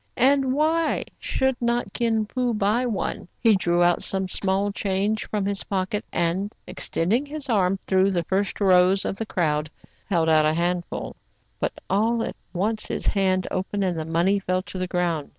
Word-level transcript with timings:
And 0.17 0.51
why 0.55 1.03
should 1.19 1.55
not 1.61 1.93
Kin 1.93 2.25
Fo 2.25 2.55
buy 2.55 2.87
one.^ 2.87 3.27
He 3.39 3.55
drew 3.55 3.83
out 3.83 4.01
some 4.01 4.27
small 4.27 4.71
change 4.71 5.29
from 5.29 5.45
his 5.45 5.63
pocket, 5.63 6.03
and, 6.11 6.51
ex 6.67 6.89
tending 6.89 7.23
his 7.23 7.49
arm 7.49 7.77
through 7.85 8.09
the 8.09 8.23
first 8.23 8.59
rows 8.59 9.05
of 9.05 9.17
the 9.17 9.27
crowd, 9.27 9.69
held 10.07 10.27
out 10.27 10.43
a 10.47 10.55
handful; 10.55 11.15
but 11.59 11.73
all 11.87 12.23
at 12.23 12.35
once 12.51 12.87
his 12.87 13.05
hand 13.05 13.47
opened, 13.51 13.83
and 13.83 13.95
the 13.99 14.03
money 14.03 14.39
fell 14.39 14.63
to 14.63 14.79
the 14.79 14.87
ground. 14.87 15.29